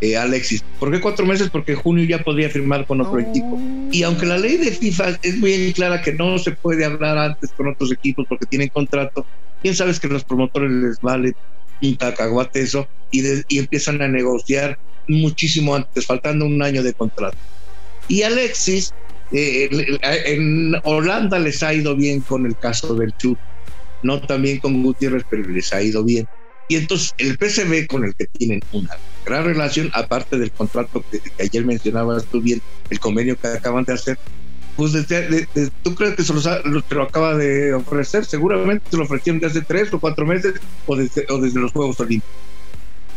eh, 0.00 0.16
Alexis. 0.16 0.64
¿Por 0.80 0.90
qué 0.90 1.00
cuatro 1.00 1.26
meses? 1.26 1.50
Porque 1.50 1.72
en 1.72 1.78
junio 1.78 2.04
ya 2.04 2.18
podría 2.22 2.48
firmar 2.50 2.86
con 2.86 3.00
otro 3.00 3.18
equipo. 3.20 3.60
Y 3.92 4.02
aunque 4.02 4.26
la 4.26 4.38
ley 4.38 4.56
de 4.56 4.72
FIFA 4.72 5.18
es 5.22 5.36
muy 5.38 5.72
clara 5.72 6.02
que 6.02 6.12
no 6.12 6.38
se 6.38 6.52
puede 6.52 6.84
hablar 6.84 7.16
antes 7.18 7.50
con 7.52 7.68
otros 7.68 7.92
equipos 7.92 8.26
porque 8.28 8.46
tienen 8.46 8.68
contrato, 8.68 9.26
bien 9.62 9.74
sabes 9.76 10.00
que 10.00 10.08
los 10.08 10.24
promotores 10.24 10.70
les 10.70 11.00
vale 11.00 11.34
un 11.82 11.94
cacahuate 11.96 12.60
eso 12.62 12.88
y, 13.10 13.20
de- 13.20 13.44
y 13.48 13.58
empiezan 13.58 14.00
a 14.02 14.08
negociar 14.08 14.78
muchísimo 15.06 15.74
antes, 15.76 16.06
faltando 16.06 16.46
un 16.46 16.62
año 16.62 16.82
de 16.82 16.94
contrato. 16.94 17.36
Y 18.08 18.22
Alexis, 18.22 18.92
eh, 19.36 19.98
en 20.26 20.74
Holanda 20.84 21.38
les 21.38 21.62
ha 21.62 21.74
ido 21.74 21.96
bien 21.96 22.20
con 22.20 22.46
el 22.46 22.56
caso 22.56 22.94
del 22.94 23.16
Chut, 23.16 23.38
no 24.02 24.20
también 24.20 24.58
con 24.58 24.82
Gutiérrez, 24.82 25.24
pero 25.28 25.48
les 25.48 25.72
ha 25.72 25.82
ido 25.82 26.04
bien. 26.04 26.26
Y 26.68 26.76
entonces 26.76 27.12
el 27.18 27.36
PSV 27.36 27.86
con 27.88 28.04
el 28.04 28.14
que 28.14 28.26
tienen 28.26 28.62
una 28.72 28.96
gran 29.26 29.44
relación, 29.44 29.90
aparte 29.92 30.38
del 30.38 30.50
contrato 30.50 31.04
que, 31.10 31.18
que 31.20 31.42
ayer 31.42 31.64
mencionabas 31.64 32.24
tú 32.26 32.40
bien, 32.40 32.60
el 32.90 33.00
convenio 33.00 33.36
que 33.38 33.48
acaban 33.48 33.84
de 33.84 33.92
hacer, 33.92 34.18
pues 34.76 34.92
desde, 34.92 35.28
de- 35.28 35.48
de- 35.54 35.70
tú 35.82 35.94
crees 35.94 36.14
que 36.14 36.22
se 36.22 36.32
los 36.32 36.46
ha- 36.46 36.62
te 36.62 36.94
lo 36.94 37.02
acaba 37.02 37.36
de 37.36 37.74
ofrecer, 37.74 38.24
seguramente 38.24 38.84
se 38.90 38.96
lo 38.96 39.04
ofrecieron 39.04 39.40
desde 39.40 39.60
tres 39.62 39.92
o 39.92 40.00
cuatro 40.00 40.24
meses 40.26 40.54
o 40.86 40.96
desde, 40.96 41.26
o 41.28 41.38
desde 41.38 41.60
los 41.60 41.72
Juegos 41.72 42.00
Olímpicos. 42.00 42.34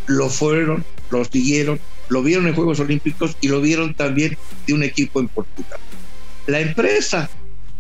Lo 0.07 0.29
fueron, 0.29 0.83
lo 1.09 1.23
siguieron, 1.25 1.79
lo 2.09 2.23
vieron 2.23 2.47
en 2.47 2.53
Juegos 2.55 2.79
Olímpicos 2.79 3.35
y 3.41 3.47
lo 3.49 3.59
vieron 3.61 3.93
también 3.93 4.37
de 4.65 4.73
un 4.73 4.83
equipo 4.83 5.19
en 5.19 5.27
Portugal. 5.29 5.79
La 6.47 6.59
empresa 6.61 7.29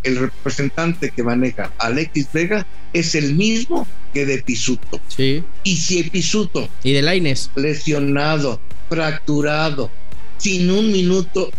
el 0.03 0.17
representante 0.17 1.11
que 1.11 1.23
maneja 1.23 1.71
Alexis 1.79 2.31
Vega 2.31 2.65
es 2.93 3.15
el 3.15 3.35
mismo 3.35 3.87
que 4.13 4.25
de 4.25 4.41
Pisuto. 4.41 5.01
Sí. 5.09 5.43
Y 5.63 5.77
si 5.77 6.03
Pisuto. 6.03 6.69
Y 6.83 6.93
de 6.93 7.01
Laines. 7.01 7.51
Lesionado, 7.55 8.59
fracturado, 8.89 9.91
sin 10.37 10.71
un 10.71 10.91
minuto, 10.91 11.51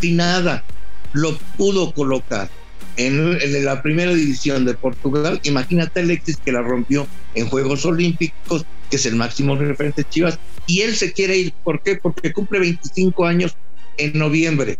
sin 0.00 0.16
nada, 0.16 0.64
lo 1.12 1.36
pudo 1.56 1.92
colocar 1.92 2.48
en, 2.96 3.64
la 3.64 3.82
primera 3.82 4.14
división 4.14 4.64
de 4.64 4.74
Portugal. 4.74 5.40
Imagínate 5.44 6.00
Alexis 6.00 6.36
que 6.36 6.52
la 6.52 6.62
rompió 6.62 7.06
en 7.34 7.48
Juegos 7.48 7.84
Olímpicos, 7.84 8.64
que 8.90 8.96
es 8.96 9.06
el 9.06 9.16
máximo 9.16 9.56
referente 9.56 10.02
de 10.02 10.08
Chivas, 10.08 10.38
y 10.66 10.82
él 10.82 10.94
se 10.94 11.12
quiere 11.12 11.36
ir. 11.36 11.52
¿Por 11.64 11.82
qué? 11.82 11.96
Porque 11.96 12.32
cumple 12.32 12.60
25 12.60 13.26
años 13.26 13.56
en 13.96 14.18
noviembre 14.18 14.78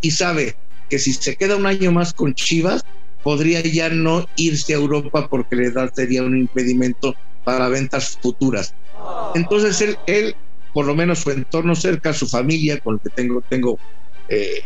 y 0.00 0.12
sabe 0.12 0.56
que 0.90 0.98
si 0.98 1.14
se 1.14 1.36
queda 1.36 1.56
un 1.56 1.66
año 1.66 1.92
más 1.92 2.12
con 2.12 2.34
Chivas, 2.34 2.84
podría 3.22 3.62
ya 3.62 3.88
no 3.88 4.26
irse 4.36 4.74
a 4.74 4.76
Europa 4.76 5.28
porque 5.28 5.56
la 5.56 5.66
edad 5.68 5.92
sería 5.94 6.22
un 6.22 6.36
impedimento 6.36 7.14
para 7.44 7.68
ventas 7.68 8.18
futuras. 8.20 8.74
Entonces 9.34 9.80
él, 9.80 9.96
él 10.06 10.34
por 10.74 10.86
lo 10.86 10.94
menos 10.94 11.20
su 11.20 11.30
entorno 11.30 11.74
cerca, 11.74 12.12
su 12.12 12.26
familia, 12.26 12.78
con 12.80 12.94
el 12.94 13.00
que 13.00 13.10
tengo, 13.10 13.42
tengo 13.48 13.78
eh, 14.28 14.62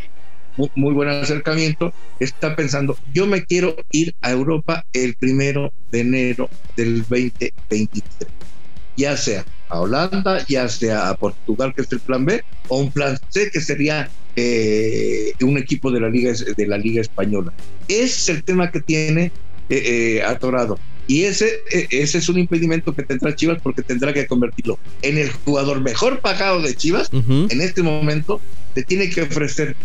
muy, 0.56 0.92
buen 0.92 1.08
acercamiento, 1.08 1.92
está 2.20 2.54
pensando, 2.54 2.96
yo 3.12 3.26
me 3.26 3.44
quiero 3.44 3.74
ir 3.90 4.14
a 4.20 4.30
Europa 4.30 4.84
el 4.92 5.14
primero 5.16 5.72
de 5.90 6.00
enero 6.00 6.48
del 6.76 6.98
2023, 7.00 8.28
ya 8.96 9.16
sea 9.16 9.44
a 9.68 9.80
Holanda, 9.80 10.44
ya 10.46 10.68
sea 10.68 11.08
a 11.08 11.16
Portugal, 11.16 11.74
que 11.74 11.82
es 11.82 11.92
el 11.92 12.00
plan 12.00 12.24
B, 12.24 12.44
o 12.68 12.78
un 12.78 12.92
plan 12.92 13.18
C, 13.30 13.50
que 13.50 13.60
sería 13.60 14.08
eh, 14.36 15.32
un 15.42 15.58
equipo 15.58 15.90
de 15.90 16.00
la 16.00 16.08
Liga, 16.08 16.32
de 16.32 16.66
la 16.66 16.78
Liga 16.78 17.00
Española. 17.00 17.52
Ese 17.88 18.04
es 18.04 18.28
el 18.28 18.44
tema 18.44 18.70
que 18.70 18.80
tiene 18.80 19.32
eh, 19.68 20.22
atorado. 20.24 20.78
Y 21.06 21.24
ese, 21.24 21.60
e, 21.70 21.86
ese 21.90 22.18
es 22.18 22.28
un 22.28 22.38
impedimento 22.38 22.94
que 22.94 23.02
tendrá 23.02 23.34
Chivas 23.34 23.58
porque 23.62 23.82
tendrá 23.82 24.12
que 24.12 24.26
convertirlo 24.26 24.78
en 25.02 25.18
el 25.18 25.30
jugador 25.30 25.80
mejor 25.80 26.20
pagado 26.20 26.62
de 26.62 26.74
Chivas. 26.74 27.10
En 27.12 27.60
este 27.60 27.82
momento 27.82 28.40
le 28.74 28.82
tiene 28.82 29.10
que 29.10 29.22
ofrecer 29.22 29.76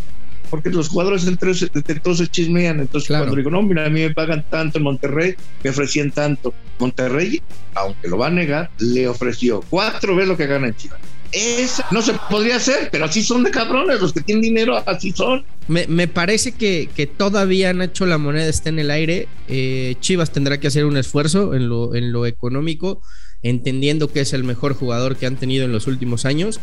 porque 0.50 0.70
los 0.70 0.89
jugadores 0.89 1.27
entre, 1.27 1.53
todos 2.00 2.18
se 2.18 2.27
chismean. 2.27 2.79
Entonces, 2.79 3.10
cuando 3.10 3.36
digo, 3.36 3.51
no, 3.51 3.62
mira, 3.62 3.86
a 3.86 3.89
mí 3.89 4.01
me 4.01 4.13
pagan 4.13 4.44
tanto 4.50 4.79
en 4.79 4.84
Monterrey, 4.84 5.36
me 5.63 5.70
ofrecían 5.70 6.12
tanto. 6.12 6.53
Monterrey, 6.79 7.41
aunque 7.75 8.08
lo 8.08 8.18
va 8.18 8.27
a 8.27 8.32
negar, 8.32 8.72
le 8.79 9.08
ofreció 9.08 9.63
cuatro 9.70 10.15
veces 10.15 10.29
lo 10.29 10.38
que 10.38 10.48
gana 10.48 10.68
en 10.68 10.75
Chivas. 10.75 11.00
Esa 11.31 11.86
no 11.91 12.01
se 12.01 12.13
podría 12.29 12.55
hacer, 12.55 12.89
pero 12.91 13.05
así 13.05 13.24
son 13.24 13.43
de 13.43 13.51
cabrones, 13.51 14.01
los 14.01 14.13
que 14.13 14.21
tienen 14.21 14.41
dinero 14.41 14.81
así 14.86 15.12
son. 15.12 15.45
Me, 15.67 16.07
parece 16.07 16.51
que, 16.53 16.89
que, 16.95 17.05
todavía 17.05 17.71
Nacho 17.74 18.07
la 18.07 18.17
moneda 18.17 18.48
está 18.48 18.69
en 18.69 18.79
el 18.79 18.89
aire. 18.89 19.27
Eh, 19.48 19.95
Chivas 20.00 20.31
tendrá 20.31 20.59
que 20.59 20.67
hacer 20.67 20.86
un 20.86 20.98
esfuerzo 20.98 21.53
en 21.53 21.69
lo, 21.69 21.93
en 21.93 22.12
lo 22.12 22.25
económico, 22.25 23.03
entendiendo 23.43 24.12
que 24.12 24.21
es 24.21 24.33
el 24.33 24.43
mejor 24.43 24.74
jugador 24.74 25.15
que 25.15 25.27
han 25.27 25.36
tenido 25.36 25.65
en 25.65 25.71
los 25.71 25.86
últimos 25.86 26.25
años. 26.25 26.59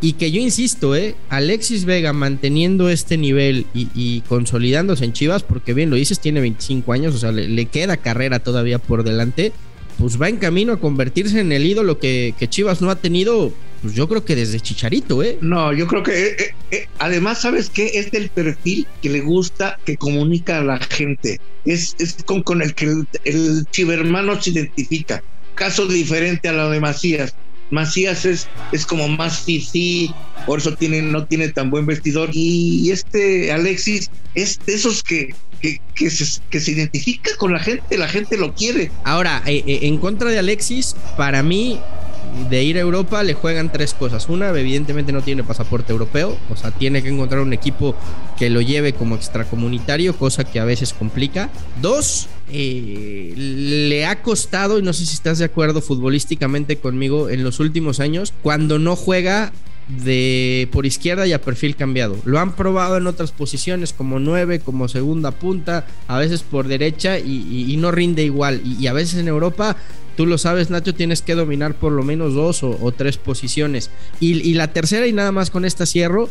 Y 0.00 0.14
que 0.14 0.30
yo 0.30 0.38
insisto, 0.38 0.94
¿eh? 0.94 1.14
Alexis 1.30 1.86
Vega 1.86 2.12
manteniendo 2.12 2.90
este 2.90 3.16
nivel 3.16 3.64
y, 3.72 4.20
consolidándose 4.28 5.04
en 5.04 5.14
Chivas, 5.14 5.42
porque 5.42 5.72
bien 5.72 5.88
lo 5.88 5.96
dices, 5.96 6.20
tiene 6.20 6.42
25 6.42 6.92
años, 6.92 7.14
o 7.14 7.18
sea, 7.18 7.32
le, 7.32 7.64
queda 7.66 7.96
carrera 7.96 8.40
todavía 8.40 8.78
por 8.78 9.02
delante, 9.02 9.52
pues 9.98 10.20
va 10.20 10.28
en 10.28 10.36
camino 10.36 10.74
a 10.74 10.80
convertirse 10.80 11.40
en 11.40 11.52
el 11.52 11.64
ídolo 11.64 11.98
que, 11.98 12.34
Chivas 12.50 12.82
no 12.82 12.90
ha 12.90 12.96
tenido, 12.96 13.50
pues 13.84 13.94
yo 13.94 14.08
creo 14.08 14.24
que 14.24 14.34
desde 14.34 14.60
Chicharito, 14.60 15.22
¿eh? 15.22 15.36
No, 15.42 15.70
yo 15.74 15.86
creo 15.86 16.02
que, 16.02 16.26
eh, 16.26 16.36
eh, 16.38 16.54
eh, 16.70 16.88
además, 17.00 17.42
¿sabes 17.42 17.68
qué? 17.68 17.90
Es 17.92 18.10
del 18.10 18.30
perfil 18.30 18.86
que 19.02 19.10
le 19.10 19.20
gusta, 19.20 19.78
que 19.84 19.98
comunica 19.98 20.60
a 20.60 20.64
la 20.64 20.78
gente, 20.78 21.38
es, 21.66 21.94
es 21.98 22.16
con, 22.24 22.42
con 22.42 22.62
el 22.62 22.74
que 22.74 22.86
el, 22.86 23.06
el 23.24 23.66
chivermano 23.72 24.40
se 24.40 24.52
identifica. 24.52 25.22
Caso 25.54 25.86
diferente 25.86 26.48
a 26.48 26.54
lo 26.54 26.70
de 26.70 26.80
Macías 26.80 27.34
Macías 27.70 28.24
es, 28.24 28.48
es 28.72 28.86
como 28.86 29.06
más 29.08 29.44
sí, 29.44 30.10
por 30.46 30.60
eso 30.60 30.74
tiene, 30.74 31.02
no 31.02 31.26
tiene 31.26 31.48
tan 31.48 31.70
buen 31.70 31.84
vestidor. 31.84 32.30
Y 32.32 32.90
este 32.90 33.52
Alexis 33.52 34.10
es 34.34 34.58
de 34.64 34.74
esos 34.74 35.02
que, 35.02 35.34
que, 35.60 36.10
se, 36.10 36.40
que 36.50 36.60
se 36.60 36.72
identifica 36.72 37.36
con 37.36 37.52
la 37.52 37.58
gente, 37.58 37.98
la 37.98 38.08
gente 38.08 38.38
lo 38.38 38.54
quiere. 38.54 38.90
Ahora, 39.04 39.42
eh, 39.46 39.62
en 39.82 39.98
contra 39.98 40.30
de 40.30 40.38
Alexis, 40.38 40.94
para 41.16 41.42
mí, 41.42 41.80
de 42.48 42.62
ir 42.62 42.76
a 42.76 42.80
Europa 42.80 43.22
le 43.22 43.34
juegan 43.34 43.70
tres 43.70 43.94
cosas. 43.94 44.28
Una, 44.28 44.48
evidentemente 44.50 45.12
no 45.12 45.22
tiene 45.22 45.44
pasaporte 45.44 45.92
europeo, 45.92 46.36
o 46.50 46.56
sea, 46.56 46.70
tiene 46.70 47.02
que 47.02 47.08
encontrar 47.08 47.40
un 47.40 47.52
equipo 47.52 47.94
que 48.38 48.50
lo 48.50 48.60
lleve 48.60 48.92
como 48.92 49.14
extracomunitario, 49.14 50.16
cosa 50.16 50.44
que 50.44 50.60
a 50.60 50.64
veces 50.64 50.92
complica. 50.92 51.50
Dos, 51.80 52.28
eh, 52.50 53.34
le 53.36 54.06
ha 54.06 54.22
costado, 54.22 54.78
y 54.78 54.82
no 54.82 54.92
sé 54.92 55.06
si 55.06 55.14
estás 55.14 55.38
de 55.38 55.46
acuerdo 55.46 55.80
futbolísticamente 55.80 56.76
conmigo, 56.76 57.28
en 57.28 57.44
los 57.44 57.60
últimos 57.60 58.00
años, 58.00 58.34
cuando 58.42 58.78
no 58.78 58.96
juega 58.96 59.52
de 59.88 60.68
por 60.72 60.86
izquierda 60.86 61.26
y 61.26 61.32
a 61.32 61.40
perfil 61.40 61.76
cambiado. 61.76 62.16
Lo 62.24 62.38
han 62.38 62.54
probado 62.54 62.96
en 62.96 63.06
otras 63.06 63.32
posiciones 63.32 63.92
como 63.92 64.18
nueve, 64.18 64.60
como 64.60 64.88
segunda 64.88 65.30
punta, 65.30 65.86
a 66.08 66.18
veces 66.18 66.42
por 66.42 66.68
derecha 66.68 67.18
y, 67.18 67.76
no 67.78 67.90
rinde 67.90 68.24
igual. 68.24 68.62
Y, 68.64 68.86
a 68.86 68.92
veces 68.92 69.18
en 69.18 69.28
Europa, 69.28 69.76
tú 70.16 70.26
lo 70.26 70.38
sabes, 70.38 70.70
Nacho, 70.70 70.94
tienes 70.94 71.22
que 71.22 71.34
dominar 71.34 71.74
por 71.74 71.92
lo 71.92 72.02
menos 72.02 72.34
dos 72.34 72.62
o, 72.62 72.92
tres 72.96 73.16
posiciones. 73.16 73.90
Y, 74.20 74.54
la 74.54 74.72
tercera, 74.72 75.06
y 75.06 75.12
nada 75.12 75.32
más 75.32 75.50
con 75.50 75.64
esta 75.64 75.86
cierro, 75.86 76.28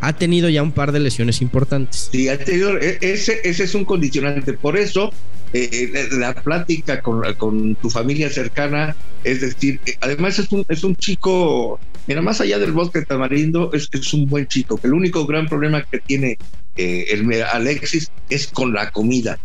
ha 0.00 0.14
tenido 0.14 0.48
ya 0.48 0.62
un 0.62 0.72
par 0.72 0.92
de 0.92 1.00
lesiones 1.00 1.40
importantes. 1.40 2.08
Sí, 2.12 2.28
ha 2.28 2.38
tenido, 2.38 2.78
e, 2.78 2.98
ese, 3.00 3.40
ese 3.44 3.64
es 3.64 3.74
un 3.74 3.84
condicionante. 3.84 4.52
Por 4.52 4.76
eso 4.76 5.10
eh, 5.52 5.68
eh, 5.94 6.08
la 6.12 6.34
plática 6.34 7.00
con, 7.00 7.22
con, 7.34 7.76
tu 7.76 7.88
familia 7.88 8.28
cercana, 8.28 8.96
es 9.24 9.40
decir, 9.40 9.80
eh, 9.86 9.96
además 10.00 10.38
es 10.38 10.50
un, 10.50 10.66
es 10.68 10.82
un 10.84 10.96
chico, 10.96 11.78
mira, 12.06 12.20
más 12.20 12.40
allá 12.40 12.58
del 12.58 12.72
bosque 12.72 13.02
tamarindo, 13.02 13.72
es, 13.72 13.88
es 13.92 14.12
un 14.12 14.26
buen 14.26 14.48
chico, 14.48 14.78
el 14.82 14.92
único 14.92 15.24
gran 15.24 15.46
problema 15.46 15.82
que 15.82 16.00
tiene 16.00 16.36
el 16.76 17.42
Alexis 17.42 18.10
es 18.28 18.48
con 18.48 18.74
la 18.74 18.90
comida, 18.90 19.38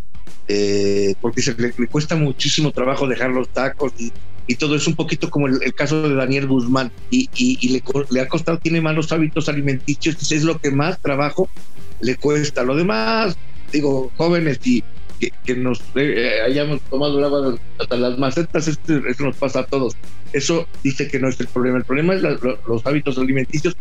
porque 1.20 1.42
se 1.42 1.54
le, 1.54 1.72
cuesta 1.88 2.16
muchísimo 2.16 2.72
trabajo 2.72 3.06
dejar 3.06 3.30
los 3.30 3.48
tacos 3.48 3.92
y, 3.98 4.12
y 4.46 4.56
todo 4.56 4.76
es 4.76 4.86
un 4.86 4.94
poquito 4.94 5.30
como 5.30 5.46
el, 5.46 5.74
caso 5.74 6.08
de 6.08 6.14
Daniel 6.14 6.46
Guzmán 6.46 6.90
y, 7.10 7.28
y, 7.34 7.68
le, 7.68 7.82
le, 8.10 8.20
ha 8.20 8.28
costado, 8.28 8.58
tiene 8.58 8.80
malos 8.80 9.12
hábitos 9.12 9.48
alimenticios, 9.48 10.30
es 10.30 10.42
lo 10.42 10.58
que 10.58 10.70
más 10.70 11.00
trabajo 11.00 11.48
le 12.00 12.16
cuesta. 12.16 12.62
Lo 12.62 12.74
demás, 12.74 13.36
digo, 13.72 14.10
jóvenes 14.16 14.58
y 14.64 14.82
que, 15.44 15.54
nos 15.54 15.80
eh, 15.94 16.40
hayamos 16.44 16.80
tomado 16.82 17.18
el 17.18 17.24
agua 17.24 17.58
hasta 17.78 17.96
las 17.96 18.18
macetas, 18.18 18.66
eso 18.66 19.24
nos 19.24 19.36
pasa 19.36 19.60
a 19.60 19.66
todos. 19.66 19.94
Eso 20.32 20.66
dice 20.82 21.08
que 21.08 21.20
no 21.20 21.28
es 21.28 21.38
el 21.40 21.46
problema. 21.46 21.78
El 21.78 21.84
problema 21.84 22.14
es 22.14 22.22
los 22.22 22.86
hábitos 22.86 23.18
alimenticios 23.18 23.76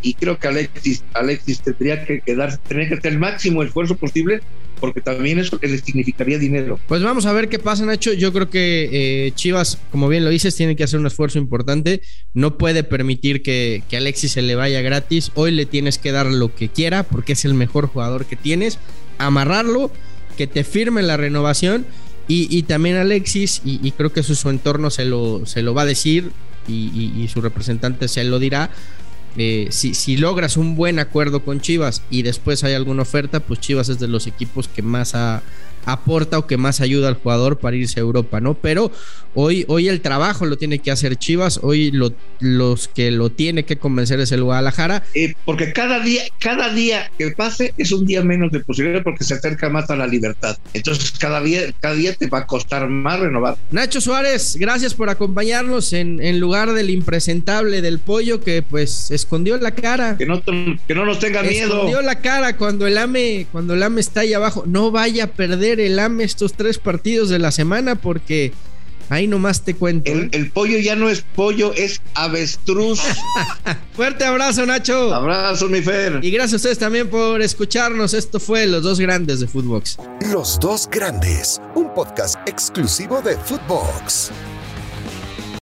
y 0.00 0.14
creo 0.14 0.38
que 0.38 0.48
Alexis, 0.48 1.02
Alexis 1.14 1.60
tendría 1.60 2.04
que 2.04 2.20
quedar, 2.20 2.56
tendría 2.58 2.88
que 2.88 2.94
hacer 2.94 3.12
el 3.12 3.18
máximo 3.18 3.62
esfuerzo 3.62 3.96
posible 3.96 4.40
porque 4.78 5.00
también 5.00 5.38
eso 5.38 5.58
le 5.60 5.78
significaría 5.78 6.38
dinero. 6.38 6.78
Pues 6.88 7.02
vamos 7.02 7.26
a 7.26 7.32
ver 7.32 7.48
qué 7.48 7.58
pasa, 7.58 7.84
Nacho. 7.84 8.12
Yo 8.12 8.32
creo 8.32 8.50
que 8.50 8.88
eh, 9.26 9.32
Chivas, 9.34 9.78
como 9.90 10.08
bien 10.08 10.24
lo 10.24 10.30
dices, 10.30 10.54
tiene 10.54 10.76
que 10.76 10.84
hacer 10.84 10.98
un 11.00 11.06
esfuerzo 11.06 11.38
importante. 11.38 12.00
No 12.34 12.58
puede 12.58 12.84
permitir 12.84 13.42
que, 13.42 13.82
Alexis 13.92 14.32
se 14.32 14.42
le 14.42 14.54
vaya 14.54 14.80
gratis. 14.80 15.32
Hoy 15.34 15.50
le 15.50 15.66
tienes 15.66 15.98
que 15.98 16.12
dar 16.12 16.26
lo 16.26 16.54
que 16.54 16.68
quiera 16.68 17.02
porque 17.02 17.32
es 17.32 17.44
el 17.44 17.54
mejor 17.54 17.86
jugador 17.86 18.26
que 18.26 18.36
tienes. 18.36 18.78
Amarrarlo 19.18 19.90
que 20.36 20.46
te 20.46 20.64
firme 20.64 21.02
la 21.02 21.16
renovación 21.16 21.84
y, 22.30 22.62
también 22.64 22.96
Alexis, 22.96 23.62
y, 23.64 23.90
creo 23.92 24.12
que 24.12 24.22
su, 24.22 24.50
entorno 24.50 24.90
se 24.90 25.06
lo, 25.06 25.46
se 25.46 25.62
lo 25.62 25.72
va 25.72 25.82
a 25.82 25.86
decir 25.86 26.30
y, 26.68 27.28
su 27.32 27.40
representante 27.40 28.08
se 28.08 28.24
lo 28.24 28.38
dirá. 28.38 28.70
Eh, 29.36 29.68
si, 29.70 29.94
si, 29.94 30.16
logras 30.16 30.56
un 30.56 30.74
buen 30.74 30.98
acuerdo 30.98 31.44
con 31.44 31.60
Chivas 31.60 32.02
y 32.10 32.22
después 32.22 32.64
hay 32.64 32.74
alguna 32.74 33.02
oferta, 33.02 33.40
pues 33.40 33.60
Chivas 33.60 33.88
es 33.88 34.00
de 34.00 34.08
los 34.08 34.26
equipos 34.26 34.68
que 34.68 34.82
más 34.82 35.14
ha, 35.14 35.42
aporta 35.84 36.38
o 36.38 36.46
que 36.46 36.56
más 36.56 36.80
ayuda 36.80 37.08
al 37.08 37.14
jugador 37.14 37.58
para 37.58 37.76
irse 37.76 38.00
a 38.00 38.02
Europa, 38.02 38.40
¿no? 38.40 38.54
Pero 38.54 38.90
hoy, 39.34 39.64
hoy 39.68 39.88
el 39.88 40.00
trabajo 40.00 40.46
lo 40.46 40.56
tiene 40.56 40.78
que 40.78 40.90
hacer 40.90 41.16
Chivas, 41.16 41.60
hoy 41.62 41.90
lo, 41.90 42.12
los 42.40 42.88
que 42.88 43.10
lo 43.10 43.30
tiene 43.30 43.64
que 43.64 43.76
convencer 43.76 44.20
es 44.20 44.32
el 44.32 44.42
Guadalajara. 44.42 45.04
Eh, 45.14 45.34
porque 45.44 45.72
cada 45.72 46.00
día, 46.00 46.22
cada 46.38 46.72
día 46.72 47.10
que 47.18 47.30
pase 47.32 47.74
es 47.76 47.92
un 47.92 48.06
día 48.06 48.22
menos 48.22 48.50
de 48.52 48.60
posibilidad 48.60 49.02
porque 49.02 49.24
se 49.24 49.34
acerca 49.34 49.68
más 49.68 49.90
a 49.90 49.96
la 49.96 50.06
libertad. 50.06 50.56
Entonces 50.74 51.12
cada 51.18 51.40
día, 51.40 51.62
cada 51.80 51.94
día 51.94 52.14
te 52.14 52.26
va 52.26 52.38
a 52.38 52.46
costar 52.46 52.88
más 52.88 53.20
renovar. 53.20 53.56
Nacho 53.70 54.00
Suárez, 54.00 54.56
gracias 54.56 54.94
por 54.94 55.10
acompañarnos 55.10 55.92
en, 55.92 56.20
en 56.22 56.40
lugar 56.40 56.72
del 56.72 56.90
impresentable 56.90 57.82
del 57.82 57.98
pollo 57.98 58.40
que 58.40 58.62
pues 58.62 59.10
escondió 59.10 59.56
la 59.58 59.72
cara. 59.72 60.16
Que 60.16 60.26
no, 60.26 60.42
que 60.42 60.94
no 60.94 61.04
nos 61.04 61.18
tenga 61.18 61.42
miedo. 61.42 61.74
Escondió 61.74 62.02
la 62.02 62.20
cara 62.20 62.56
cuando 62.56 62.86
el 62.86 62.98
AME, 62.98 63.46
cuando 63.52 63.74
el 63.74 63.82
AME 63.82 64.00
está 64.00 64.20
ahí 64.20 64.32
abajo. 64.32 64.64
No 64.66 64.90
vaya 64.90 65.24
a 65.24 65.26
perder 65.68 65.80
el 65.80 65.98
AME 65.98 66.24
estos 66.24 66.54
tres 66.54 66.78
partidos 66.78 67.28
de 67.28 67.38
la 67.38 67.50
semana 67.50 67.94
porque 67.94 68.52
Ahí 69.10 69.26
nomás 69.26 69.62
te 69.64 69.74
cuento. 69.74 70.12
El, 70.12 70.24
¿eh? 70.24 70.28
el 70.32 70.50
pollo 70.50 70.76
ya 70.76 70.94
no 70.94 71.08
es 71.08 71.22
pollo, 71.34 71.72
es 71.72 72.02
avestruz. 72.12 73.00
Fuerte 73.94 74.26
abrazo, 74.26 74.66
Nacho. 74.66 75.14
Abrazo, 75.14 75.66
mi 75.68 75.80
Fer. 75.80 76.20
Y 76.22 76.30
gracias 76.30 76.52
a 76.52 76.56
ustedes 76.56 76.78
también 76.78 77.08
por 77.08 77.40
escucharnos. 77.40 78.12
Esto 78.12 78.38
fue 78.38 78.66
Los 78.66 78.82
Dos 78.82 79.00
Grandes 79.00 79.40
de 79.40 79.46
Footbox. 79.46 79.96
Los 80.30 80.60
dos 80.60 80.90
grandes, 80.90 81.58
un 81.74 81.94
podcast 81.94 82.36
exclusivo 82.46 83.22
de 83.22 83.38
Footbox. 83.38 84.30